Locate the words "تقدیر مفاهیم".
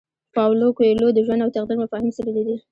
1.55-2.11